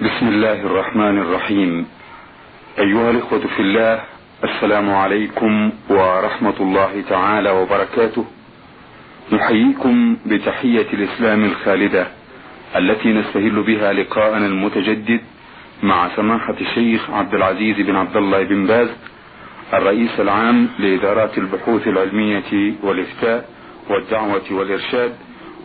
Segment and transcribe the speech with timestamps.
[0.00, 1.86] بسم الله الرحمن الرحيم.
[2.78, 4.00] أيها الإخوة في الله
[4.44, 8.24] السلام عليكم ورحمة الله تعالى وبركاته.
[9.32, 12.06] نحييكم بتحية الإسلام الخالدة
[12.76, 15.20] التي نستهل بها لقاءنا المتجدد
[15.82, 18.88] مع سماحة الشيخ عبد العزيز بن عبد الله بن باز
[19.74, 23.48] الرئيس العام لإدارات البحوث العلمية والإفتاء
[23.90, 25.12] والدعوة والإرشاد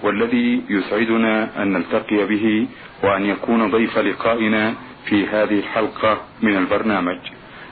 [0.03, 2.67] والذي يسعدنا أن نلتقي به
[3.03, 4.73] وأن يكون ضيف لقائنا
[5.05, 7.19] في هذه الحلقة من البرنامج.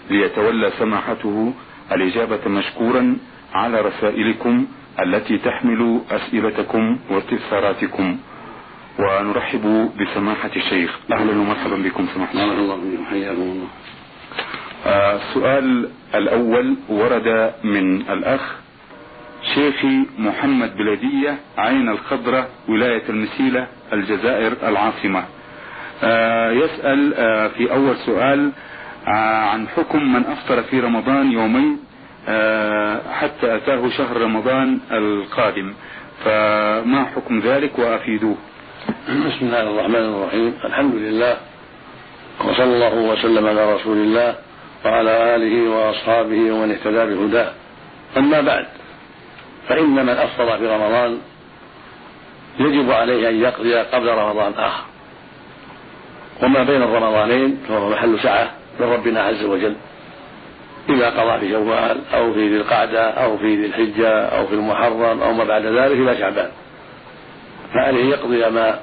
[0.09, 1.54] ليتولى سماحته
[1.91, 3.18] الإجابة مشكورا
[3.54, 4.66] على رسائلكم
[4.99, 8.18] التي تحمل أسئلتكم واستفساراتكم.
[8.99, 10.99] ونرحب بسماحة الشيخ.
[11.12, 12.59] أهلا ومرحبا بكم سماحة الشيخ.
[12.59, 13.68] الله حياكم الله.
[14.85, 18.55] آه، السؤال الأول ورد من الأخ
[19.55, 25.23] شيخي محمد بلدية عين الخضرة ولاية المسيلة الجزائر العاصمة.
[26.03, 28.51] آه، يسأل آه، في أول سؤال
[29.07, 31.79] عن حكم من أفطر في رمضان يومين
[33.13, 35.73] حتى أتاه شهر رمضان القادم.
[36.26, 38.35] فما حكم ذلك وأفيدوه؟
[39.09, 40.54] بسم الله الرحمن الرحيم.
[40.65, 41.37] الحمد لله
[42.39, 44.35] وصلى الله وسلم على رسول الله
[44.85, 47.51] وعلى آله وأصحابه ومن اهتدى بهداه.
[48.17, 48.65] أما بعد
[49.70, 51.20] فإن من أفطر في رمضان
[52.60, 54.84] يجب عليه أن يقضي قبل رمضان آخر.
[56.43, 59.76] وما بين الرمضانين فهو محل سعة من ربنا عز وجل.
[60.90, 65.22] إذا قضى في شوال أو في ذي القعدة أو في ذي الحجة أو في المحرم
[65.22, 66.51] أو ما بعد ذلك إلى شعبان.
[67.73, 68.79] فعليه يقضي ما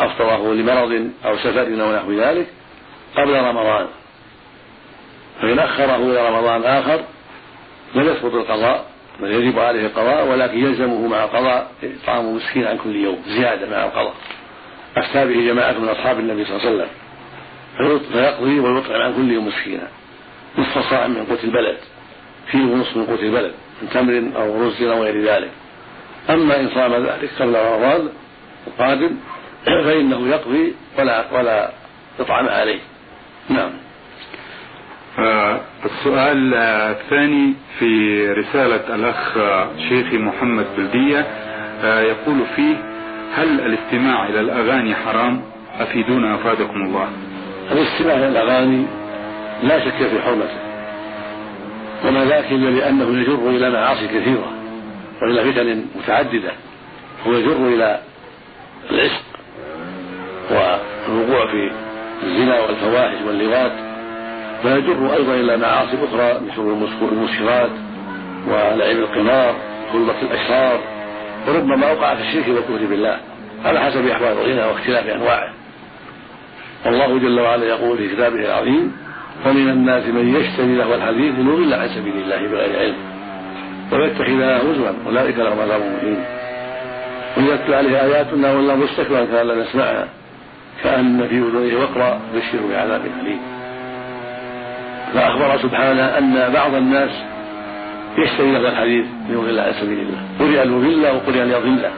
[0.00, 2.46] أفطره لمرض أو سفر أو نحو ذلك
[3.16, 3.86] قبل رمضان.
[5.40, 7.00] فإن أخره إلى رمضان آخر
[7.94, 8.84] لم يسقط القضاء.
[9.20, 11.70] بل يجب عليه القضاء ولكن يلزمه مع القضاء
[12.02, 14.14] إطعام مسكين عن كل يوم زيادة مع القضاء.
[14.96, 16.88] أفتى به جماعة من أصحاب النبي صلى الله عليه وسلم
[18.12, 19.88] فيقضي ويطعم عن كل يوم مسكينا.
[20.58, 21.76] نصف صاع من قوت البلد
[22.50, 23.52] فيه ونصف من قوت البلد
[23.82, 25.50] من تمر أو رز أو غير ذلك.
[26.30, 28.08] أما إن صام ذلك قبل رمضان
[28.66, 29.16] القادم
[29.64, 31.70] فإنه يقضي ولا ولا
[32.20, 32.78] إطعام عليه.
[33.48, 33.70] نعم.
[35.84, 39.34] السؤال الثاني في رسالة الأخ
[39.88, 41.26] شيخي محمد بلدية
[41.84, 42.76] يقول فيه
[43.34, 45.42] هل الاستماع إلى الأغاني حرام؟
[45.78, 47.08] أفيدونا أفادكم الله.
[47.72, 48.86] الاستماع إلى الأغاني
[49.62, 50.58] لا شك في حرمته
[52.04, 54.52] وما ذاك إلا لأنه يجر إلى معاصي كثيرة
[55.22, 56.52] وإلى فتن متعددة
[57.26, 58.00] هو يجر إلى
[58.90, 59.22] العشق
[60.50, 61.70] والوقوع في
[62.22, 63.72] الزنا والفواحش واللواط
[64.64, 66.78] ويجر أيضا إلى معاصي أخرى مثل
[67.12, 67.70] المسكرات
[68.48, 69.54] ولعب القمار
[69.88, 70.80] وخلطة الأشرار.
[71.48, 73.16] وربما اوقع في الشرك والكفر بالله.
[73.64, 75.52] على حسب أحوال الغنى واختلاف أنواعه.
[76.86, 78.96] والله جل وعلا يقول في كتابه العظيم
[79.46, 82.96] ومن الناس من يشتري له الحديث ليضل عن سبيل الله بغير علم.
[83.92, 86.24] ويتخذها هزوا أولئك لهم عذاب مهين.
[87.36, 90.08] تتلى عليه آياتنا ولا مستكبرا كأن لا نسمعها
[90.82, 93.57] كأن في أذنيه وقرا بشره بعذاب أليم.
[95.14, 97.10] فأخبر سبحانه أن بعض الناس
[98.18, 100.18] يشتري لهذا الحديث ليضل عن سبيل الله.
[100.38, 101.90] قرئ المضل وقرئ ليضل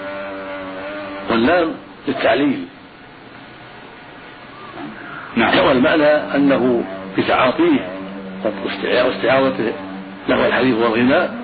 [1.30, 1.72] واللام
[2.08, 2.64] للتعليل.
[5.36, 5.58] نعم.
[5.58, 6.84] والمعنى أنه
[7.18, 7.88] بتعاطيه
[9.04, 9.72] واستعاضته
[10.28, 11.34] له الحديث والغناء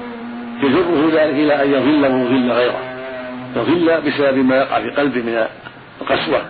[0.62, 2.80] يجره ذلك إلى أن يضل ويضل غيره.
[3.56, 5.46] يضل بسبب ما يقع في قلبه من
[6.00, 6.42] القسوة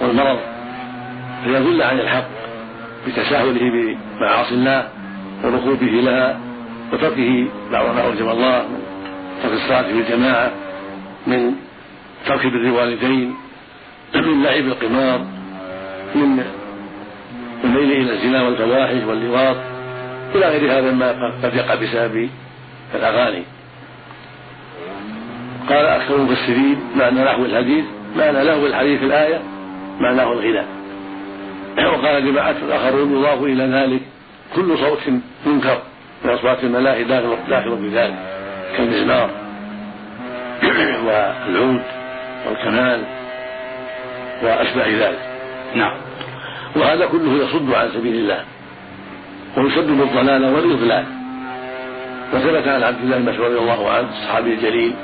[0.00, 0.38] والمرض.
[1.44, 2.41] فيضل عن الحق.
[3.06, 4.88] بتساهله بمعاصي الله
[5.44, 6.40] وركوبه لها
[6.92, 8.80] وتركه بعض ما اوجب الله من
[9.42, 10.52] ترك الصلاة في الجماعة
[11.26, 11.54] من
[12.26, 13.34] ترك بر الوالدين
[14.14, 15.18] من لعب القمار
[16.14, 16.44] من
[17.64, 19.56] الميل إلى الزنا والفواحش واللواط
[20.34, 22.28] إلى غير هذا ما قد يقع بسبب
[22.94, 23.42] الأغاني.
[25.68, 27.84] قال أكثر المفسرين معنى لهو الحديث
[28.16, 29.40] معنى لهو الحديث الآية
[30.00, 30.62] معناه الغنى
[31.78, 34.00] وقال جماعة آخرون يضاف إلى ذلك.
[34.54, 34.98] كل صوت
[35.46, 35.78] منكر
[36.24, 38.14] من أصوات الملاهي داخل داخل في ذلك
[38.76, 39.30] كالمزمار
[41.06, 41.82] والعود
[42.46, 43.02] والكمان
[44.42, 45.18] وأشباه ذلك.
[45.74, 45.96] نعم.
[46.76, 48.44] وهذا كله يصد عن سبيل الله
[49.56, 51.04] ويسبب الضلال والإضلال.
[52.34, 54.94] وثبت عن عبد الله بن رضي الله عنه الصحابي الجليل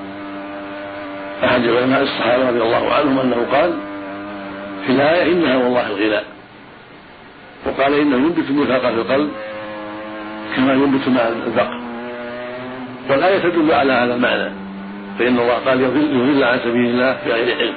[1.44, 3.74] أحد علماء الصحابة رضي الله عنهم أنه قال
[4.86, 6.24] في الآية إنها والله الغناء.
[7.78, 9.30] وقال إنه ينبت النفاق في القلب
[10.56, 11.80] كما ينبت ماء البقر.
[13.10, 14.50] والآية تدل على هذا المعنى
[15.18, 17.74] فإن الله قال يضل عن سبيل الله بغير علم.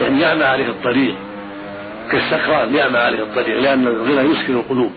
[0.00, 1.14] يعني يعمى عليه الطريق
[2.10, 4.92] كالسكران يعمى عليه الطريق لأن الغنى يسكن القلوب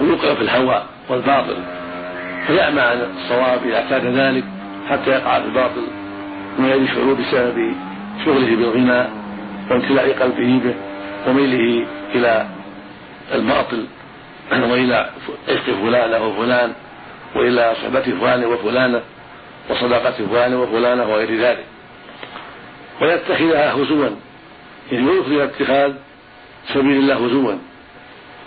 [0.00, 1.56] ويوقع في الهوى والباطل.
[2.46, 4.44] فيعمى عن الصواب إذا اعتاد ذلك
[4.90, 5.86] حتى يقع في الباطل
[6.58, 7.74] من غير شعور بسبب
[8.24, 9.04] شغله بالغنى
[9.70, 10.74] وامتلاء قلبه به
[11.28, 12.46] وميله إلى
[13.32, 13.86] الباطل
[14.52, 15.10] وإلى
[15.48, 16.72] عشق فلانة وفلان
[17.36, 19.02] وإلى صحبة فلان وفلانة
[19.70, 21.64] وصداقة فلان وفلانة وغير ذلك.
[23.02, 24.08] ويتخذها هزوا
[24.92, 25.92] يعني ويفضي إلى اتخاذ
[26.74, 27.54] سبيل الله هزوا.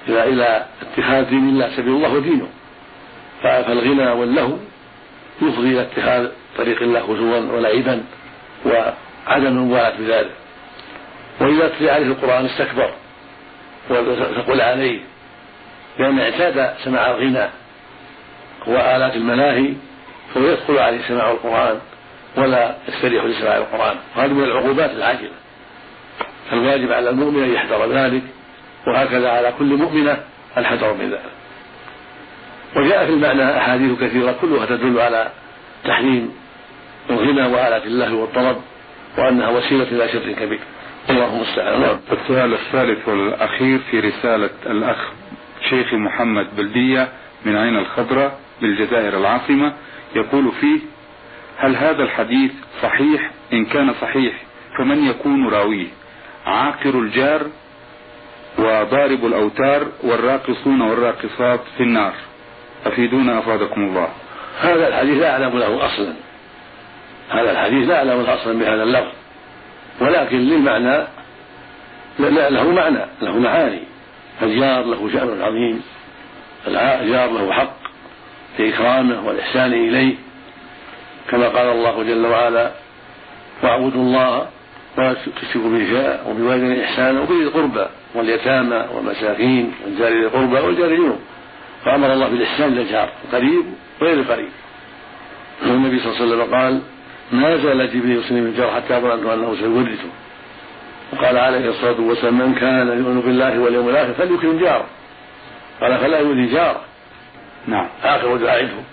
[0.07, 2.47] إلى إلى اتخاذ دين الله سبيل الله ودينه.
[3.43, 4.57] فالغنى واللهو
[5.41, 6.27] يفضي إلى اتخاذ
[6.57, 8.03] طريق الله هزوا ولعبا
[8.65, 10.31] وعدم المبالاة بذلك
[11.41, 12.91] وإذا تلي عليه القرآن استكبر.
[13.89, 14.99] وتقول عليه.
[15.99, 17.47] لأن اعتاد سماع الغنى
[18.67, 19.73] وآلات الملاهي
[20.33, 21.79] فهو يدخل عليه سماع القرآن
[22.37, 23.95] ولا يستريح لسماع القرآن.
[24.15, 25.31] وهذه من العقوبات العاجلة
[26.49, 28.23] فالواجب على المؤمن أن يحذر ذلك
[28.87, 30.17] وهكذا على كل مؤمنة
[30.57, 31.31] الحذر من ذلك.
[32.75, 35.31] وجاء في المعنى أحاديث كثيرة كلها تدل على
[35.85, 36.33] تحريم
[37.09, 38.61] الغنى وآلات الله والطلب
[39.17, 40.59] وأنها وسيلة إلى شر كبير.
[41.09, 41.81] الله المستعان.
[41.81, 41.99] نعم.
[42.11, 44.97] السؤال الثالث والأخير في رسالة الأخ
[45.69, 47.07] شيخ محمد بلدية
[47.45, 49.73] من عين الخضراء بالجزائر العاصمة
[50.15, 50.79] يقول فيه
[51.57, 52.51] هل هذا الحديث
[52.81, 54.33] صحيح؟ إن كان صحيح
[54.77, 55.87] فمن يكون راويه؟
[56.45, 57.41] عاقر الجار
[58.57, 62.13] وضارب الأوتار والراقصون والراقصات في النار.
[62.85, 64.07] أفيدونا أفادكم الله.
[64.59, 66.13] هذا الحديث لا أعلم له أصلا.
[67.29, 69.11] هذا الحديث لا أعلم له أصلا بهذا اللفظ.
[70.01, 71.03] ولكن للمعنى
[72.19, 73.81] له معنى له معاني.
[74.41, 75.81] الجار له شأن عظيم
[76.67, 77.77] الجار له حق
[78.57, 80.15] في إكرامه والإحسان إليه.
[81.29, 82.71] كما قال الله جل وعلا
[83.63, 84.47] واعبدوا الله
[84.97, 87.85] ولا تشركوا به شيئا وبوالدين إحسانا وبذي القربى
[88.15, 91.19] واليتامى والمساكين والجار ذي القربى والجار الجنوب
[91.85, 93.65] فأمر الله بالإحسان إلى الجار القريب
[94.01, 94.49] وغير القريب
[95.61, 96.81] والنبي صلى الله عليه وسلم قال
[97.31, 100.09] ما زال جبريل يصلي من الجار حتى ظننت أنه سيورثه.
[101.13, 104.85] وقال عليه الصلاة والسلام من كان يؤمن بالله واليوم الآخر فليكرم جاره.
[105.81, 106.81] قال فلا يؤذي جاره.
[107.67, 107.87] نعم.
[108.03, 108.83] آخر دعائته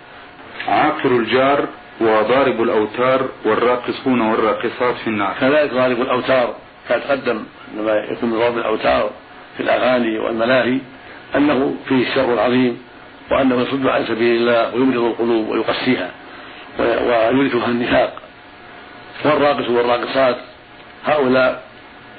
[0.68, 1.68] عاقر الجار
[2.00, 5.34] وضارب الأوتار والراقصون والراقصات في النار.
[5.40, 6.54] كذلك ضارب الأوتار.
[6.88, 9.10] كان تقدم عندما يكون ضرب الأوتار
[9.56, 10.78] في الأغاني والملاهي
[11.36, 12.82] أنه فيه الشر العظيم
[13.30, 16.10] وأنه يصد عن سبيل الله ويمرض القلوب ويقسيها
[16.78, 18.23] ويورثها النفاق.
[19.24, 20.36] والراقص والراقصات
[21.04, 21.62] هؤلاء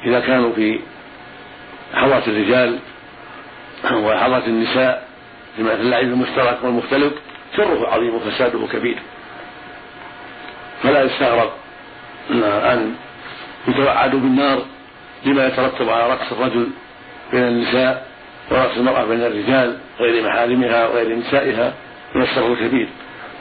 [0.05, 0.79] إذا كانوا في
[1.93, 2.79] حواس الرجال
[3.93, 5.07] وحواس النساء
[5.55, 7.13] في اللعب المشترك والمختلط
[7.57, 8.97] شره عظيم وفساده كبير.
[10.83, 11.49] فلا يستغرب
[12.31, 12.95] أن
[13.67, 14.61] يتوعدوا بالنار
[15.25, 16.69] لما يترتب على رقص الرجل
[17.31, 18.07] بين النساء
[18.51, 21.73] ورقص المرأة بين الرجال غير محارمها وغير نسائها
[22.15, 22.87] من الشر الكبير.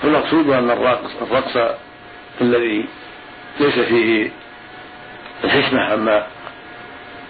[0.02, 1.76] فالمقصود أن الرقص الرقص
[2.40, 2.86] الذي
[3.60, 4.30] ليس فيه
[5.44, 6.26] الحشمة عما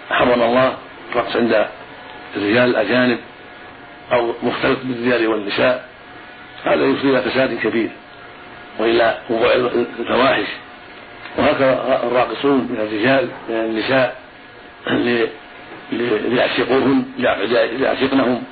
[0.09, 0.77] حرم الله
[1.11, 1.67] الرقص عند
[2.37, 3.19] الرجال الأجانب
[4.11, 5.89] أو مختلط بالرجال والنساء.
[6.63, 7.89] هذا يفضي إلى فساد كبير
[8.79, 9.53] وإلى وقوع
[9.99, 10.47] الفواحش.
[11.37, 14.15] وهكذا الراقصون من الرجال من النساء
[15.91, 17.05] ليعشقوهن
[17.77, 18.43] ليعشقنهم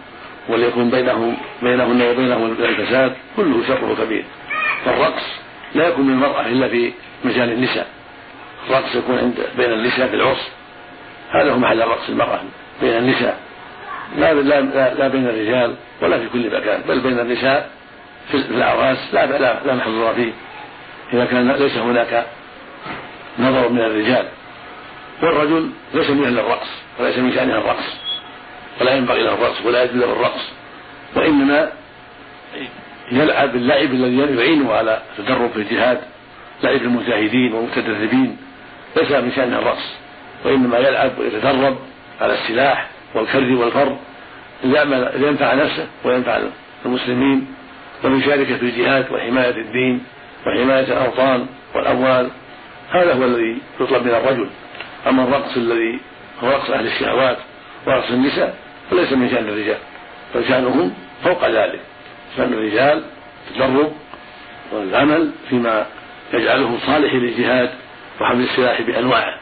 [0.49, 3.15] وليكون بينهم بينهن وبينهم الفساد.
[3.35, 4.25] كله شره كبير.
[4.85, 5.23] فالرقص
[5.75, 7.87] لا يكون من المرأة إلا في مجال النساء.
[8.69, 10.49] الرقص يكون عند بين النساء في العرس.
[11.29, 12.39] هذا هو محل رقص المرأة
[12.81, 13.39] بين النساء.
[14.17, 17.69] لا, لا, لا, لا بين الرجال ولا في كل مكان بل بين النساء
[18.31, 19.13] في الأعراس.
[19.13, 20.31] لا لا, لا محظور فيه.
[21.13, 22.25] إذا كان ليس هناك
[23.39, 24.25] نظر من الرجال.
[25.21, 26.67] والرجل ليس من أهل الرقص
[26.99, 27.83] وليس من شأنه الرقص
[28.81, 30.51] ولا ينبغي له الرقص ولا يجوز له الرقص
[31.15, 31.71] وإنما
[33.11, 36.01] يلعب اللعب الذي يعينه على التدرب في الجهاد.
[36.63, 38.37] لعب المجاهدين والمتدربين
[38.97, 39.93] ليس من شأنه الرقص
[40.45, 41.77] وإنما يلعب ويتدرب
[42.21, 43.97] على السلاح والكر والفر
[45.15, 46.39] لينفع نفسه وينفع
[46.85, 47.47] المسلمين
[48.03, 50.03] ويشارك في الجهاد وحماية الدين
[50.47, 52.29] وحماية الأوطان والأموال.
[52.91, 54.47] هذا هو الذي يطلب من الرجل.
[55.07, 55.99] أما الرقص الذي
[56.43, 57.37] هو رقص أهل الشهوات
[57.87, 58.55] ورقص النساء
[58.91, 59.77] فليس من شأن الرجال
[60.35, 60.93] بل شأنهم
[61.23, 61.79] فوق ذلك.
[62.37, 63.03] شأن الرجال
[63.51, 63.93] التدرب
[64.73, 65.85] والعمل فيما
[66.33, 67.69] يجعله صالح للجهاد
[68.21, 69.39] وحمل السلاح بأنواعه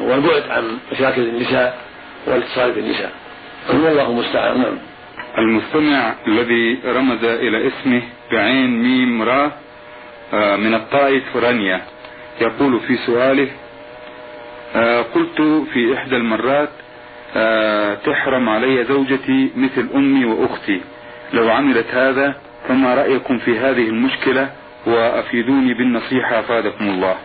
[0.00, 1.78] والبعد عن مشاكل النساء
[2.26, 3.12] والاتصال بالنساء.
[3.68, 4.58] والله المستعان.
[4.58, 4.78] نعم.
[5.38, 9.52] المستمع الذي رمز إلى اسمه بعين ميم را
[10.34, 11.80] آه، من الطائف رانيا
[12.40, 13.48] يقول في سؤاله
[14.76, 15.42] آه، قلت
[15.72, 16.68] في إحدى المرات
[17.36, 20.80] آه، تحرم علي زوجتي مثل أمي وأختي.
[21.32, 22.34] لو عملت هذا
[22.68, 24.50] فما رأيكم في هذه المشكلة؟
[24.86, 27.16] وأفيدوني بالنصيحة أفادكم الله.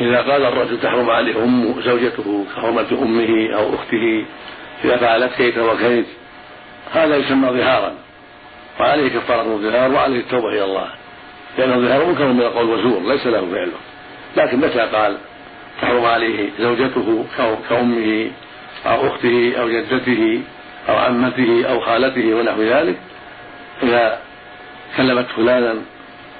[0.00, 4.24] إذا قال الرجل تحرم عليه أم زوجته كحرمة أمه أو أخته
[4.84, 6.06] إذا فعلت كيف وكيف
[6.92, 7.94] هذا يسمى ظهارا.
[8.80, 10.88] وعليه كفارة الظهار وعليه التوبة إلى الله.
[11.58, 13.78] لأن الظهار منكر من القول وزور ليس له فعله
[14.36, 15.16] لكن متى قال
[15.82, 17.24] تحرم عليه زوجته
[17.68, 18.30] كأمه
[18.86, 20.40] أو أخته أو جدته
[20.88, 22.96] أو عمته أو خالته ونحو ذلك؟
[23.82, 24.18] إذا
[24.96, 25.74] كلمت فلانا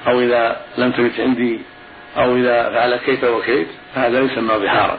[0.06, 1.60] أو إذا لم تبت عندي
[2.16, 4.98] أو إذا فعلت كيت وكيت فهذا يسمى ظهارا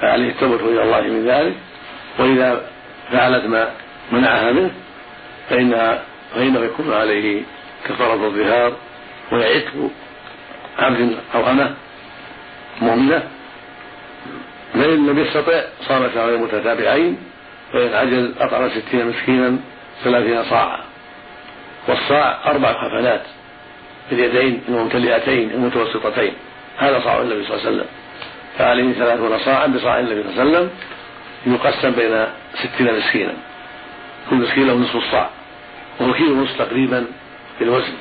[0.00, 1.54] فعليه التوبة إلى الله من ذلك.
[2.18, 2.62] وإذا
[3.12, 3.70] فعلت ما
[4.12, 4.70] منعها منه
[5.50, 6.02] فإنها
[6.34, 7.42] فإنه يكون عليه
[7.88, 8.72] كفارة الظهار
[9.32, 9.90] ويعتق
[10.78, 11.74] عبد أو أمة
[12.80, 13.22] مؤمنة.
[14.74, 17.18] فإن لم يستطع صام شهرين متتابعين
[17.72, 19.58] فإن عجز أطعم ستين مسكينا
[20.04, 20.80] ثلاثين صاعا.
[21.88, 23.22] والصاع أربع حفلات.
[24.10, 26.32] باليدين الممتلئتين المتوسطتين.
[26.78, 27.86] هذا صاع النبي صلى الله عليه وسلم.
[28.58, 30.70] فعليه ثلاثون صاعا بصاع النبي صلى الله عليه وسلم
[31.46, 33.34] يقسم بين ستين مسكينا.
[34.30, 35.30] كل مسكين له نصف الصاع.
[36.00, 37.06] وهو كيلو ونصف تقريبا
[37.58, 37.92] في الوزن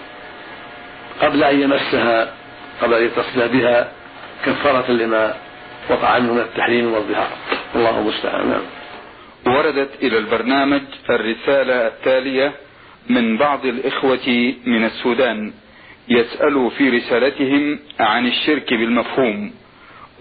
[1.21, 2.33] قبل أن يمسها
[2.81, 3.91] قبل أن يتصل بها
[4.45, 5.33] كفارة لما
[5.89, 7.29] وقع عنه من التحريم والظهار.
[7.75, 8.49] الله المستعان.
[8.49, 8.61] نعم.
[9.55, 12.51] وردت إلى البرنامج الرسالة التالية
[13.09, 15.53] من بعض الإخوة من السودان.
[16.09, 19.53] يسأل في رسالتهم عن الشرك بالمفهوم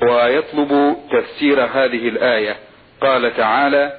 [0.03, 2.57] ويطلب تفسير هذه الآية.
[3.01, 3.93] قال تعالى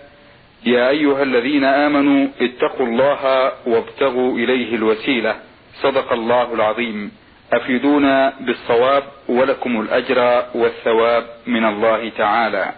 [0.66, 5.36] يا أيها الذين آمنوا اتقوا الله وابتغوا إليه الوسيلة.
[5.82, 7.12] صدق الله العظيم.
[7.54, 12.72] أفيدونا بالصواب ولكم الأجر والثواب من الله تعالى.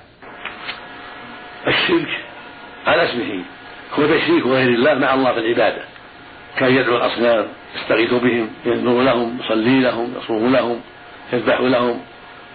[1.67, 2.10] الشرك
[2.88, 3.43] على اسمه
[4.00, 5.92] هو تشريك غير الله مع الله في العبادة.
[6.57, 7.45] كان يدعو الأصنام
[7.75, 10.81] يستغيث بهم ينذر لهم يصلي لهم يصوم لهم
[11.33, 12.01] يذبح لهم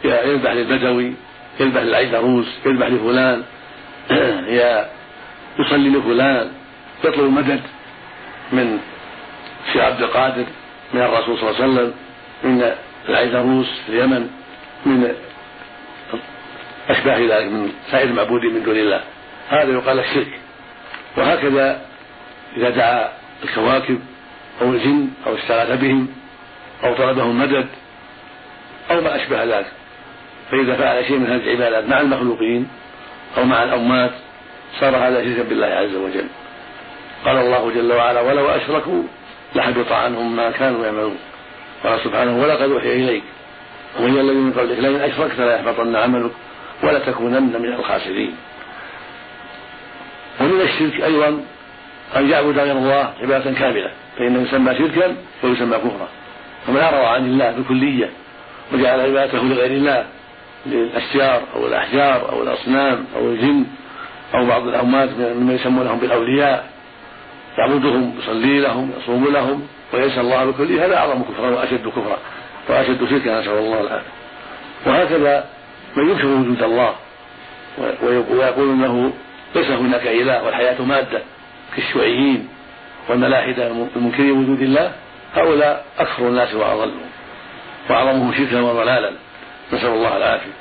[0.04, 1.12] يذبح للبدوي
[1.60, 3.42] يذبح للعيدروس يذبح لفلان
[5.58, 6.50] يصلي لفلان.
[7.04, 7.60] يطلب المدد
[8.52, 8.78] من
[9.66, 10.44] الشيخ عبد القادر
[10.94, 11.94] من الرسول صلى الله عليه وسلم
[12.44, 12.72] من
[13.08, 14.30] العيدروس في اليمن
[14.86, 15.14] من
[16.88, 19.00] أشباه ذلك من سائر المعبودين من دون الله.
[19.48, 20.40] هذا يقال الشرك.
[21.16, 21.80] وهكذا
[22.56, 23.08] إذا دعا
[23.44, 24.00] الكواكب
[24.62, 26.08] أو الجن أو استغاث بهم
[26.84, 27.66] أو طلبهم مدد
[28.90, 29.72] أو ما أشبه ذلك.
[30.50, 32.68] فإذا فعل شيء من هذه العبادات مع المخلوقين
[33.36, 34.10] أو مع الأموات
[34.80, 36.26] صار هذا شركا بالله عز وجل.
[37.24, 39.02] قال الله جل وعلا ولو أشركوا
[39.54, 41.18] لحبط عنهم ما كانوا يعملون
[41.84, 43.22] قال سبحانه ولقد أوحي إليك
[44.00, 46.30] ومن الذي من قبلك لئن أشركت ليحبطن عملك
[46.82, 48.36] ولتكونن من الخاسرين
[50.40, 51.40] ومن الشرك أيضا
[52.16, 56.08] أن يعبد غير الله عبادة كاملة فإنه يسمى شركا ويسمى كفرا.
[56.68, 58.10] ومن أعرض عن الله بكلية
[58.72, 60.06] وجعل عبادته لغير الله
[60.66, 63.64] للأشجار أو الأحجار أو الأصنام أو الجن
[64.34, 66.66] أو بعض الأموات ممن يسمونهم بالأولياء
[67.58, 72.18] يعبدهم يصلي لهم يصوم لهم ويسأل الله بكله هذا أعظم كفرا وأشد كفرا
[72.68, 74.10] وأشد شركا نسأل الله العافية.
[74.86, 75.44] وهكذا
[75.96, 76.94] من يكفر وجود الله
[78.30, 79.12] ويقول إنه
[79.54, 81.22] ليس هناك إله والحياة مادة.
[81.76, 82.48] كالشيوعيين
[83.08, 84.92] والملاحدة المنكرين وجود الله
[85.34, 87.10] هؤلاء أكثر الناس وأضلهم
[87.90, 89.12] وأعظمهم شركا وضلالا.
[89.72, 90.52] نسأل الله العافية.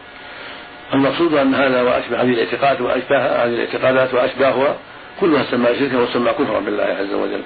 [0.94, 4.76] المقصود أن هذا وأشبه هذه الاعتقاد واشباه هذه الاعتقادات وأشباهها
[5.20, 7.42] كلها تسمى شركا وتسمى كفرا بالله عز وجل.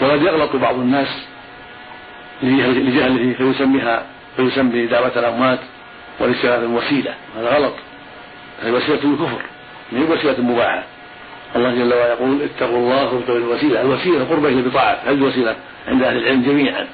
[0.00, 1.08] وقد يغلط بعض الناس
[2.42, 5.58] لجهله فيسميها فيسمي دعوة الأموات
[6.20, 7.14] والاستغاثة الوسيلة.
[7.38, 7.74] هذا غلط.
[8.62, 9.40] هذه وسيلة الكفر
[9.92, 10.82] هي وسيلة مباحة.
[11.56, 13.80] الله جل وعلا يقول اتقوا الله وابتغوا الوسيلة.
[13.80, 15.56] الوسيلة القربة إلى بطاعة هذه الوسيلة
[15.88, 16.86] عند أهل العلم جميعا.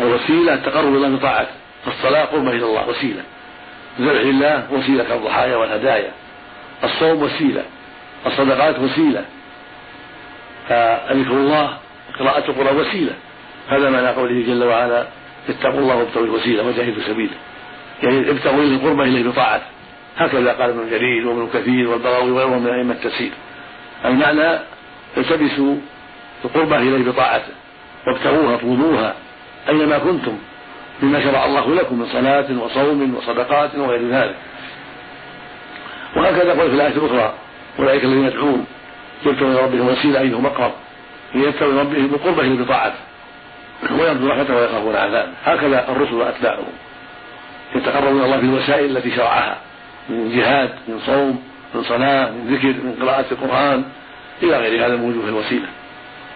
[0.00, 1.50] الوسيلة التقرب إلى الله بطاعته
[1.86, 3.22] الصلاة قربة إلى الله وسيلة.
[4.00, 6.10] ذبح لله وسيلة كالضحايا والهدايا.
[6.84, 7.62] الصوم وسيلة.
[8.26, 9.24] الصدقات وسيلة.
[10.68, 11.76] فذكر الله
[12.18, 13.12] قراءة القرآن وسيلة.
[13.68, 15.06] هذا معنى قوله جل وعلا
[15.48, 17.36] اتقوا الله وابتغوا الوسيلة وجاهدوا سبيله.
[18.02, 19.64] يعني ابتغوا إلى القربة اليه بطاعته
[20.16, 23.30] هكذا قال ابن جرير وابن كثير والبغوي وغيرهم من ائمه التفسير.
[24.04, 24.58] المعنى
[25.16, 25.76] التمسوا
[26.44, 27.52] القربة إليه بطاعته
[28.06, 29.14] وابتغوها اطلبوها
[29.68, 30.38] أينما كنتم
[31.02, 34.34] بما شرع الله لكم من صلاة وصوم وصدقات وغير ذلك.
[36.16, 37.34] وهكذا قال في الآية الأخرى
[37.78, 38.66] أولئك الذين يدعون
[39.26, 40.72] يبتغون إلى ربهم وسيلة أيهم أقرب
[41.34, 42.98] ليبتغوا ربهم بالقربة إلى بطاعته
[43.90, 45.32] ويرجو رحمته ويخافون عذابه.
[45.44, 46.72] هكذا الرسل وأتباعهم
[47.74, 49.56] يتقربون الله بالوسائل التي شرعها
[50.08, 51.42] من جهاد من صوم
[51.74, 53.84] من صلاة من ذكر من قراءة القرآن
[54.42, 55.66] إلى غير هذا من وجوه الوسيلة.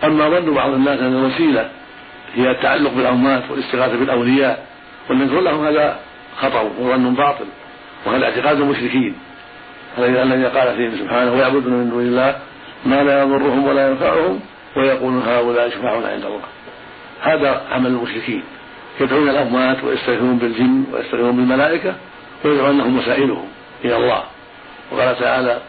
[0.04, 1.70] أما ظن بعض الناس أن الوسيلة
[2.34, 4.66] هي التعلق بالأموات والاستغاثة بالأولياء
[5.10, 5.98] والنذر لهم هذا
[6.36, 7.46] خطأ وظن باطل
[8.06, 9.14] وهذا اعتقاد المشركين.
[9.98, 12.36] الذي قال فيهم سبحانه ويعبدون من دون الله
[12.86, 14.40] ما لا يضرهم ولا ينفعهم
[14.76, 16.40] ويقولون هؤلاء شفعاؤنا عند الله.
[17.20, 18.42] هذا عمل المشركين.
[19.00, 21.94] يدعون الأموات ويستغيثون بالجن ويستغيثون بالملائكة
[22.44, 23.48] ويدعون أنهم وسائلهم
[23.84, 24.22] إلى الله.
[24.92, 25.60] وقال تعالى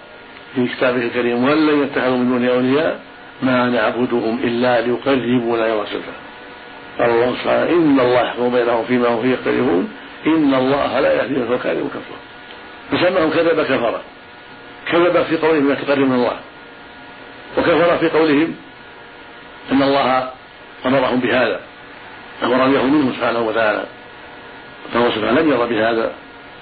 [0.55, 2.99] في كتابه الكريم ولن يتخذوا من دون أولياء
[3.41, 6.11] ما نعبدهم إلا ليقربونا إلى زلفى
[6.99, 9.89] قال الله سبحانه إن الله يحكم بينهم فيما هم فيه يختلفون
[10.27, 12.15] إن الله لا يهدي من كاذب كفر
[12.91, 14.01] فسماهم كذب كفر
[14.91, 16.39] كذب في قولهم لا تقرب من الله
[17.57, 18.55] وكفر في قولهم
[19.71, 20.29] ان الله
[20.85, 21.59] امرهم بهذا
[22.43, 23.83] ورضيه منه سبحانه وتعالى
[24.93, 26.11] فهو سبحانه لم يرى بهذا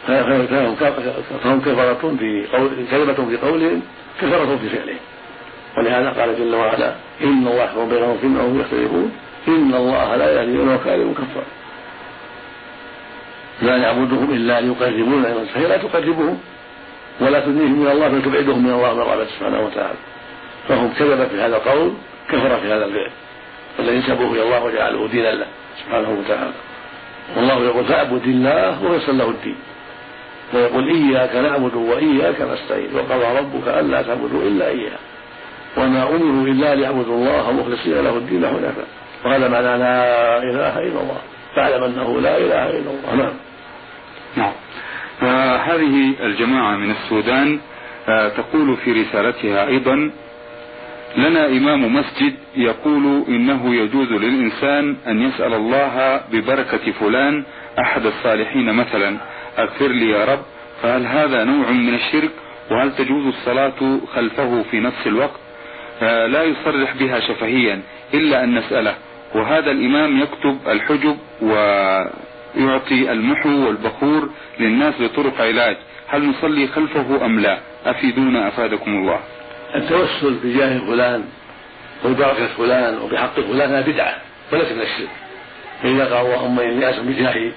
[0.08, 3.82] فهم كفرة في قول كذبة في قولهم
[4.22, 5.00] كفرة في فعلهم
[5.78, 9.12] ولهذا قال جل وعلا إن الله يحكم بينهم فيما هم يختلفون
[9.48, 11.44] إن الله لا يهدي من كاذب كفار.
[13.62, 16.40] لا نعبدهم إلا ليقربونا إلى فهي لا تقربهم
[17.22, 19.98] ولا تدنيهم من الله بل تبعدهم من الله من سبحانه وتعالى.
[20.68, 21.94] فهم كذب في هذا القول
[22.30, 23.12] كفر في هذا الفعل.
[23.80, 25.48] الذي نسبوه إلى الله وجعله دينا له
[25.84, 26.54] سبحانه وتعالى.
[27.38, 29.58] والله يقول فاعبد الله ويسر له الدين.
[30.54, 34.98] ويقول إياك نعبد وإياك نستعين وقضى ربك ألا تعبدوا إلا إياه.
[35.78, 38.88] وما أمروا إلا ليعبدوا الله مخلصين له الدين حنفاء.
[39.26, 41.18] وهذا معنى لا إله إلا الله
[41.56, 43.16] فاعلم أنه لا إله إلا الله.
[43.16, 43.34] نعم.
[44.36, 44.52] نعم.
[45.24, 47.60] آه هذه الجماعة من السودان
[48.10, 50.12] آه تقول في رسالتها أيضا
[51.18, 57.44] لنا إمام مسجد يقول إنه يجوز للإنسان أن يسأل الله ببركة فلان
[57.80, 59.18] أحد الصالحين مثلا.
[59.58, 60.40] اغفر لي يا رب
[60.82, 62.32] فهل هذا نوع من الشرك؟
[62.72, 65.40] وهل تجوز الصلاة خلفه في نفس الوقت؟
[66.02, 67.82] آه لا يصرح بها شفهيا
[68.14, 68.96] إلا أن نسأله.
[69.36, 74.30] وهذا الإمام يكتب الحجب ويعطي المحو والبخور
[74.60, 75.78] للناس بطرق علاج.
[76.08, 79.20] هل نصلي خلفه أم لا؟ أفيدونا أفادكم الله.
[79.76, 81.24] التوسل بجاه فلان
[82.06, 84.16] وببركة فلان وبحق فلان بدعة
[84.54, 85.10] وليس من الشرك.
[85.84, 87.52] فإذا قال اللهم إني أسأل بجاه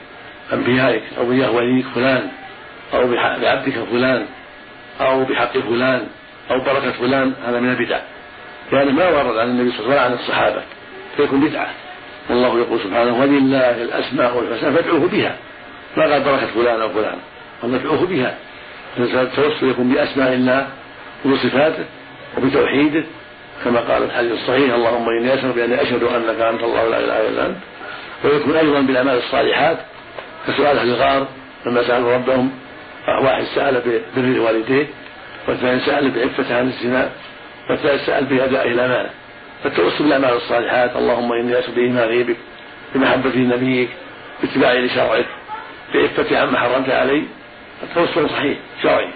[0.52, 2.28] أنبيائك أو بجاه وليك فلان
[2.94, 3.06] أو
[3.40, 4.26] بعبدك فلان
[5.00, 6.06] أو بحق فلان
[6.50, 7.98] أو بركة فلان هذا من البدع.
[8.72, 10.62] لأنه ما ورد عن النبي صلى الله عليه وسلم ولا عن الصحابة.
[11.16, 11.68] فيكون بدعة.
[12.30, 15.36] والله يقول سبحانه ولله الأسماء الحسنى فادعوه بها.
[15.96, 17.18] ما قال بركة فلان أو فلان.
[17.62, 18.34] قال ادعوه بها.
[18.98, 20.66] التوسل يكون بأسماء الله
[21.24, 21.84] وبصفاته
[22.38, 23.04] وبتوحيده
[23.64, 27.46] كما قال الحديث الصحيح اللهم إني أشهد بأني أشهد أنك أنت الله لا إله إلا
[27.46, 27.56] أنت.
[28.24, 29.78] ويكون أيضا بالأعمال الصالحات
[30.46, 31.26] كسؤال أهل الغار
[31.66, 32.50] لما سألوا ربهم
[33.22, 34.86] واحد سأل ببر والديه
[35.48, 37.10] والثاني سأل بعفة عن الزنا
[37.70, 39.10] والثالث سأل باداء الامانه
[39.64, 42.36] فالتوسل بالاعمال الصالحات اللهم إني اشهد بايمان غيبك
[42.94, 43.88] بمحبة نبيك
[44.42, 45.26] باتباعي لشرعك
[45.94, 47.24] بعفة عما حرمت علي.
[47.82, 49.08] التوسل صحيح شرعي.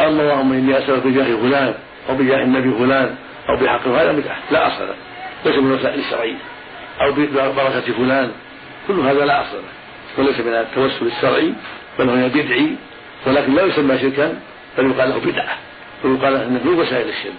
[0.00, 1.74] اما اللهم إني اسالك بجاه فلان
[2.08, 3.14] أو بجاه النبي فلان
[3.48, 4.94] أو بحق هذا بدعه لا أصل له.
[5.44, 6.36] ليس من الوسائل الشرعية.
[7.00, 8.30] أو ببركه فلان.
[8.88, 9.77] كل هذا لا أصل له.
[10.18, 11.52] وليس من التوسل الشرعي
[11.98, 12.76] بل هو بدعي
[13.26, 14.38] ولكن لا يسمى شركا
[14.78, 15.56] بل يقال له بدعة
[16.04, 17.32] ويقال إنه من وسائل الشرك.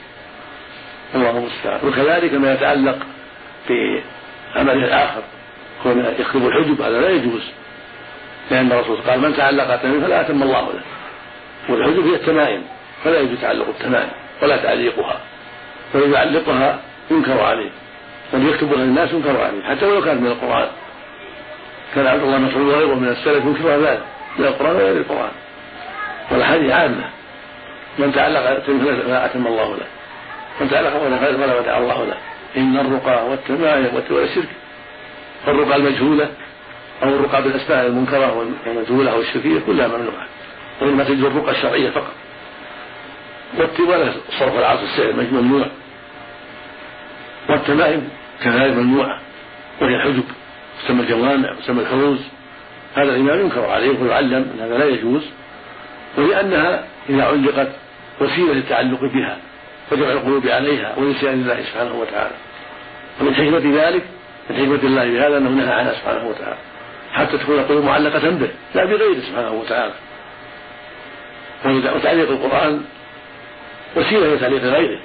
[1.16, 1.80] الله المستعان.
[1.88, 2.98] وكذلك ما يتعلق
[3.70, 5.22] بعمله الآخر
[5.84, 7.42] كون يكتب الحجب هذا لا يجوز
[8.52, 10.82] لأن الرسول قال من تعلق تميم فلا أتم الله له.
[11.70, 12.64] والحجب هي التمائم
[13.04, 14.10] فلا يجوز تعلق التمائم
[14.42, 15.20] ولا تعليقها.
[15.94, 16.80] فمن يعلقها
[17.12, 17.70] ينكر عليه
[18.34, 20.68] من يكتبها للناس ينكر عليه حتى ولو كانت من القرآن.
[21.96, 24.04] كان عبد الله مسعود وغيره من السلف ينكر ذلك
[24.38, 25.32] من القرآن وغير القرآن.
[26.32, 27.10] والحديث عامة.
[28.00, 29.86] من تعلق فلا أتم الله له.
[30.62, 31.04] من تعلق
[31.44, 32.18] ولا ودع الله له.
[32.58, 34.50] إن الرقى والتمائم والشرك
[35.48, 36.30] الرقى المجهولة
[37.04, 40.28] أو الرقى بالأسماء المنكرة والمجهولة أو الشركية كلها ممنوعة.
[40.82, 42.14] وإنما تجد الرقى الشرعية فقط.
[43.58, 45.68] والتبالة صرف العصر السعر ممنوع
[47.50, 48.10] والتمائم
[48.44, 49.20] كذلك ممنوعة.
[49.82, 50.24] وهي الحجب
[50.84, 52.20] تسمى الجوامع تسمى الحروز
[52.96, 55.22] هذا الإمام ينكر عليه ويعلم أن هذا لا يجوز
[56.18, 57.72] ولأنها إذا علقت
[58.22, 59.38] وسيلة للتعلق بها
[59.92, 62.36] وجمع القلوب عليها ونسيان الله سبحانه وتعالى.
[63.22, 64.04] ومن حكمة ذلك
[64.50, 66.58] من حكمة الله بهذا أنه نهى عنها سبحانه وتعالى.
[67.12, 69.94] حتى تكون القلوب معلقة به لا بغيره سبحانه وتعالى.
[71.96, 72.82] وتعليق القرآن
[73.96, 75.00] وسيلة لتعليق غيره.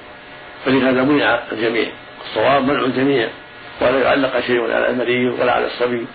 [0.64, 1.88] فلهذا منع الجميع
[2.24, 3.28] الصواب منع الجميع.
[3.80, 6.06] ولا يعلق شيء على المريض ولا على الصبي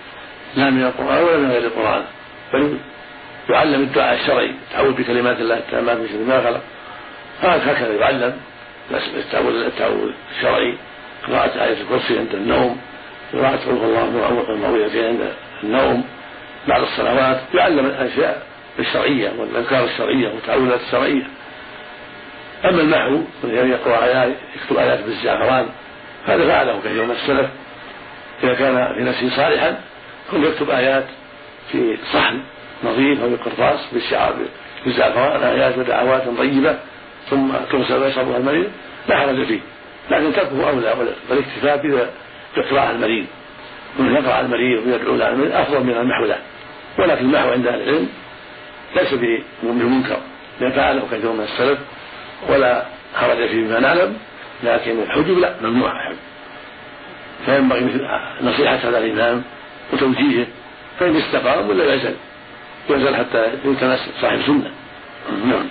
[0.56, 2.04] لا من القرآن ولا من غير القرآن.
[2.54, 2.78] بل
[3.50, 6.62] يعلم الدعاء الشرعي تعوذ بكلمات الله التامات من شر ما خلق.
[7.42, 8.38] هكذا يعلم.
[8.92, 10.78] التعوذ التعوذ الشرعي
[11.28, 12.82] قراءة آية الكرسي عند النوم
[13.34, 16.04] قراءة قل الله المعوذتين عند النوم
[16.68, 18.44] بعد الصلوات يعلم الأشياء
[18.80, 21.24] الشرعية والأذكار الشرعية والتعوذات الشرعية.
[22.66, 25.70] أما المحو يقرأ آيات يكتب آيات بالزعفران
[26.26, 27.50] هذا فعله كثير من السلف.
[28.44, 29.80] إذا كان في نفسه صالحا
[30.32, 31.06] كن يكتب آيات
[31.72, 32.42] في صحن
[32.84, 34.34] نظيف أو قرطاس بالشعار
[34.86, 36.76] بالزعفران آيات ودعوات طيبة
[37.30, 38.72] ثم تغسل ويشربها المريض
[39.10, 39.60] لا حرج فيه.
[40.12, 40.96] لكن تركه أولى
[41.30, 41.78] والاكتفاء
[42.58, 43.26] بإقراء المريض.
[44.00, 46.38] ومن يقرأ المريض ويدعو له المريض أفضل من المحو له.
[46.98, 48.10] ولكن المحو عند أهل العلم
[48.96, 49.14] ليس
[49.64, 50.18] بمنكر
[50.62, 51.80] لأن فعله كثير من السلف
[52.50, 52.84] ولا
[53.16, 54.18] حرج فيه بما نعلم.
[54.64, 55.92] لكن الحجب لا ممنوع.
[55.92, 56.18] الحجب
[57.46, 58.08] فينبغي
[58.42, 59.44] نصيحة هذا الإمام
[59.94, 60.48] وتوجيهه
[61.00, 62.16] فإن استقام ولا يزل
[62.90, 64.72] يزل حتى يتناسب صاحب سنة.
[65.46, 65.66] نعم.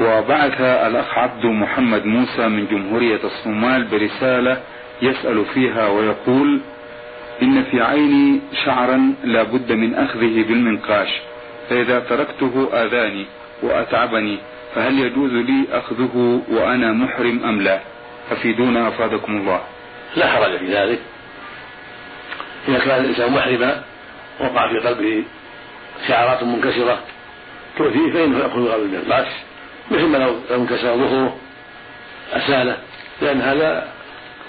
[0.00, 4.60] وبعث الأخ عبد محمد موسى من جمهورية الصومال برسالة
[5.02, 6.60] يسأل فيها ويقول
[7.42, 11.08] إن في عيني شعرا لا بد من أخذه بالمنقاش
[11.70, 13.26] فإذا تركته آذاني
[13.62, 14.38] وأتعبني
[14.74, 17.80] فهل يجوز لي أخذه وأنا محرم أم لا؟
[18.30, 19.60] أفيدونا أفادكم الله.
[20.16, 20.98] لا حرج في ذلك.
[22.68, 23.82] إذا كان الإنسان محرما
[24.40, 25.24] وقع في قلبه
[26.08, 26.98] شعرات منكسرة
[27.78, 29.26] تؤذيه فإنه يأخذ قبل المنقاش
[29.90, 31.36] مثل ما لو انكسر ظهره
[32.32, 32.76] أساله
[33.22, 33.88] لأن هذا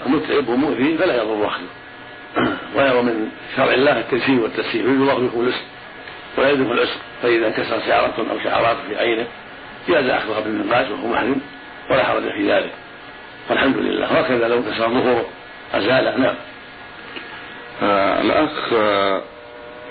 [0.06, 1.66] متعب ومؤذي فلا يضر أخذه
[2.76, 5.62] ويرى من شرع الله التيسير والتسهيل بكم العسر
[6.38, 6.98] ولا يدرك العسر.
[7.22, 9.26] فإذا انكسر شعرة أو شعرات في عينه
[9.88, 11.40] جاز أخذها بالمنقاش وهو محرم
[11.90, 12.72] ولا حرج في ذلك.
[13.50, 14.12] والحمد لله.
[14.12, 15.24] وهكذا لو انكسر ظهره
[15.74, 16.34] أزاله نعم.
[17.82, 19.22] آه الأخ آه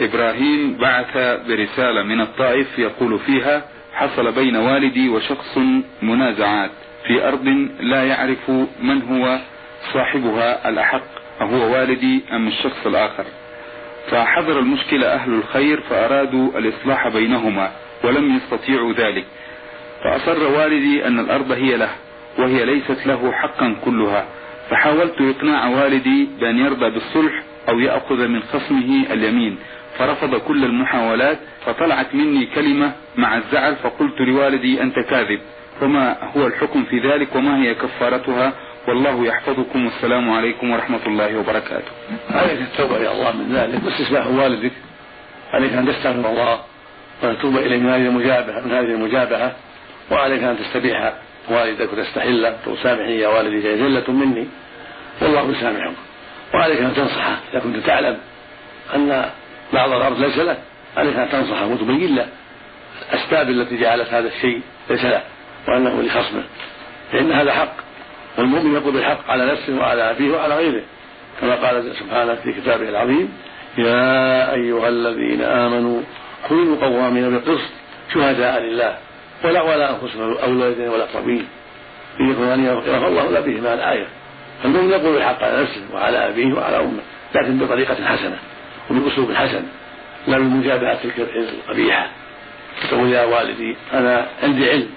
[0.02, 5.58] إبراهيم بعث برسالة من الطائف يقول فيها حصل بين والدي وشخص
[6.02, 6.72] منازعات
[7.08, 7.46] في أرض
[7.80, 8.50] لا يعرف
[8.82, 9.40] من هو
[9.94, 11.04] صاحبها الأحق
[11.42, 13.26] أهو والدي أم الشخص الآخر.
[14.12, 17.72] فحضر المشكلة أهل الخير فأرادوا الإصلاح بينهما
[18.04, 19.26] ولم يستطيعوا ذلك.
[20.04, 21.90] فأصر والدي أن الأرض هي له.
[22.40, 24.26] وهي ليست له حقا كلها.
[24.70, 29.58] فحاولت إقناع والدي بأن يرضى بالصلح أو يأخذ من خصمه اليمين.
[29.98, 35.40] فرفض كل المحاولات فطلعت مني كلمة مع الزعل فقلت لوالدي أنت كاذب.
[35.82, 38.54] وما هو الحكم في ذلك وما هي كفارتها؟
[38.88, 39.86] والله يحفظكم.
[39.86, 41.92] والسلام عليكم ورحمة الله وبركاته.
[42.32, 43.84] عليك التوبة إلى الله من ذلك.
[43.86, 44.72] واستسماح والدك.
[45.54, 46.60] عليك أن تستغفر الله
[47.24, 49.56] وتتوب إليه من هذه المجابهة من هذه المجابهة
[50.12, 51.14] وعليك أن تستبيح
[51.50, 54.48] والدك وتستحل تقول سامحني يا والدي جلة مني
[55.22, 55.94] والله يسامحك.
[56.54, 57.38] وعليك أن تنصحه.
[57.54, 58.18] إذا كنت تعلم
[58.96, 59.30] أن
[59.74, 60.58] بعض الأرض ليس له
[60.98, 62.28] عليك أن تنصحه وتبين له
[63.10, 65.22] الأسباب التي جعلت هذا الشيء ليس له
[65.68, 66.44] وأنه لخصمه.
[67.12, 67.74] فإن هذا حق
[68.38, 70.84] والمؤمن يقول بالحق على نفسه وعلى أبيه وعلى غيره
[71.42, 73.34] كما قال سبحانه في كتابه العظيم
[73.78, 76.02] يا أيها الذين آمنوا
[76.48, 77.72] كونوا قوامين بالقسط
[78.14, 78.98] شهداء لله.
[79.44, 81.48] ولا ولا أنفسهم أو الوالدين ولا الأقربين
[82.20, 82.54] إن يكون
[83.06, 84.08] الله لا به مع الآية.
[84.64, 87.02] فالمؤمن يقول بالحق على نفسه وعلى أبيه وعلى أمه
[87.36, 88.38] لكن بطريقة حسنة
[88.92, 89.64] وبأسلوب حسن
[90.28, 91.00] لا بالمجابهة
[91.36, 92.08] القبيحة.
[92.90, 94.90] تقول يا والدي أنا عندي علم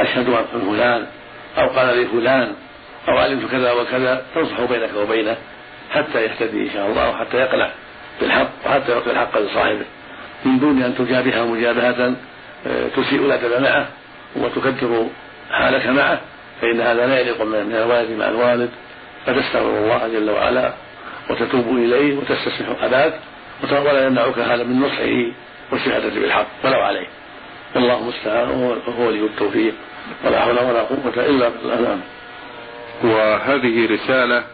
[0.00, 1.06] أشهد أن فلان
[1.58, 2.52] أو قال لي فلان
[3.08, 5.36] أو علمت كذا وكذا تنصح بينك وبينه
[5.90, 7.70] حتى يهتدي إن شاء الله وحتى يقنع
[8.20, 9.84] بالحق وحتى يعطي الحق لصاحبه
[10.44, 12.14] من دون أن تجابهه مجابهة آه،
[12.96, 13.88] تسيء الأدب معه
[14.36, 15.06] وتكدر
[15.50, 16.20] حالك معه
[16.60, 18.70] فإن هذا لا يليق من الوالد مع الوالد
[19.26, 20.72] فتستغفر الله جل وعلا
[21.30, 23.20] وتتوب إليه وتستسمح أباك
[23.62, 25.34] ولا يمنعك هذا من نصحه
[25.72, 26.46] والشهادة بالحق.
[26.64, 27.06] ولو عليه.
[27.74, 29.74] والله المستعان وهو ولي التوفيق.
[30.24, 31.98] ولا حول ولا قوة إلا بالله.
[33.04, 34.44] وهذه رسالة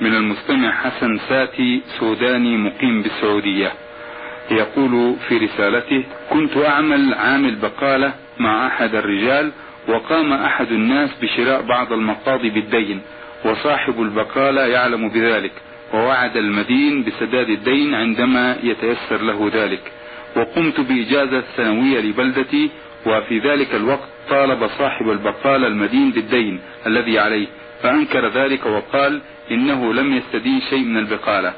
[0.00, 3.72] من المستمع حسن ساتي سوداني مقيم بالسعودية.
[4.50, 9.52] يقول في رسالته كنت أعمل عامل بقالة مع أحد الرجال
[9.88, 13.00] وقام أحد الناس بشراء بعض المقاضي بالدين
[13.44, 15.52] وصاحب البقالة يعلم بذلك
[15.94, 19.92] ووعد المدين بسداد الدين عندما يتيسر له ذلك.
[20.36, 22.70] وقمت بإجازة سنوية لبلدتي
[23.06, 27.46] وفي ذلك الوقت طالب صاحب البقالة المدين بالدين الذي عليه
[27.82, 31.52] فأنكر ذلك وقال إنه لم يستدين شيء من البقالة.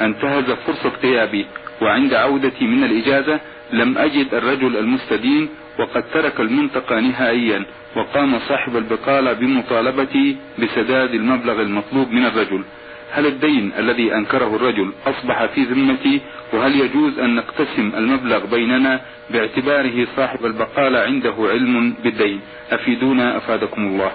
[0.00, 1.46] انتهز فرصة غيابي.
[1.82, 3.40] وعند عودتي من الإجازة
[3.72, 7.64] لم أجد الرجل المستدين وقد ترك المنطقة نهائيا
[7.96, 12.64] وقام صاحب البقالة بمطالبتي بسداد المبلغ المطلوب من الرجل.
[13.12, 16.20] هل الدين الذي أنكره الرجل أصبح في ذمتي؟
[16.52, 24.12] وهل يجوز أن نقتسم المبلغ بيننا باعتباره صاحب البقالة عنده علم بالدين؟ أفيدونا أفادكم الله.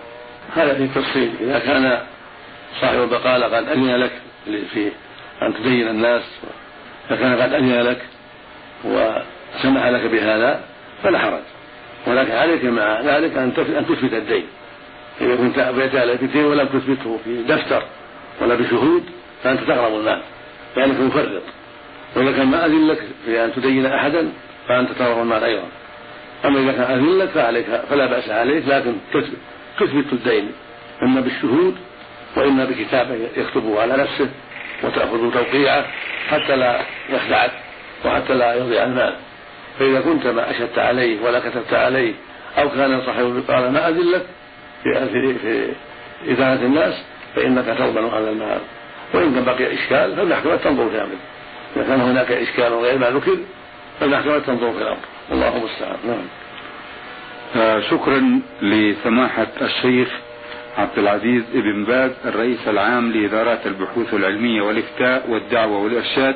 [0.56, 1.32] هذا في تفصيل.
[1.42, 2.00] إذا كان
[2.82, 4.12] صاحب البقالة قد أذن لك
[4.46, 4.92] في
[5.42, 6.24] أن تدين الناس
[7.10, 8.02] فكان قد أذن لك
[8.84, 10.64] وسمح لك بهذا
[11.04, 11.42] فلا حرج.
[12.08, 13.54] ولكن عليك مع ذلك أن
[13.88, 14.46] تثبت الدين.
[15.22, 17.84] إذا كنت أبيت على الدين ولم تثبته في دفتر
[18.42, 19.04] ولا بشهود
[19.44, 20.22] فأنت تغرم المال
[20.78, 21.44] لأنك مفرط.
[22.16, 24.30] وإذا كان ما أذن لك في أن تدين أحدا
[24.68, 25.68] فأنت تغرم المال أيضا.
[26.46, 28.94] أما إذا كان أذن لك فعليك فلا بأس عليك لكن
[29.80, 30.52] تثبت الدين.
[31.04, 31.76] إما بالشهود
[32.38, 34.30] وإما بكتابة يكتبه على نفسه.
[34.84, 35.86] وتأخذ توقيعه
[36.30, 37.52] حتى لا يخدعك
[38.06, 39.16] وحتى لا يضيع المال.
[39.80, 42.14] فإذا كنت ما أشهدت عليه ولا كتبت عليه
[42.58, 44.26] أو كان صاحب البطالة ما أذن لك
[44.84, 45.74] في في, في
[46.32, 46.94] إدانة الناس
[47.36, 48.60] فإنك تضمن هذا المال.
[49.14, 51.18] وإن كان بقي إشكال فالمحكمة تنظر في أمره
[51.76, 53.38] إذا كان هناك إشكال غير ما ذكر
[54.00, 54.98] فالمحكمة تنظر في الأمر.
[55.32, 55.98] الله المستعان.
[56.08, 56.28] نعم.
[57.56, 60.10] آه شكرا لسماحة الشيخ
[60.78, 66.36] عبد العزيز ابن باز الرئيس العام لإدارات البحوث العلمية والإفتاء والدعوة والإرشاد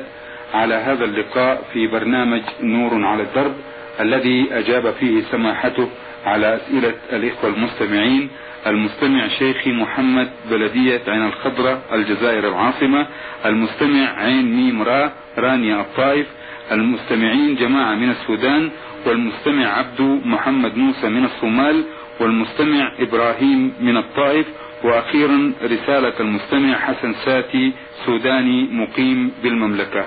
[0.54, 3.54] على هذا اللقاء في برنامج نور على الدرب
[4.00, 5.88] الذي أجاب فيه سماحته
[6.24, 8.28] على أسئلة الإخوة المستمعين.
[8.66, 13.06] المستمع شيخي محمد بلدية عين الخضرة الجزائر العاصمة
[13.46, 16.26] المستمع عين ميم را رانيا الطائف
[16.72, 18.70] المستمعين جماعة من السودان
[19.06, 21.84] والمستمع عبدو محمد موسى من الصومال
[22.20, 24.46] والمستمع إبراهيم من الطائف
[24.84, 27.72] وأخيرا رسالة المستمع حسن ساتي
[28.06, 30.06] سوداني مقيم بالمملكة.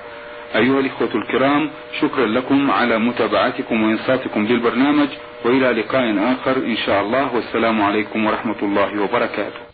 [0.56, 1.70] أيها الإخوة الكرام
[2.02, 5.08] شكرا لكم على متابعتكم وإنصاتكم للبرنامج
[5.46, 9.71] وإلى لقاء آخر إن شاء الله والسلام عليكم ورحمة الله وبركاته.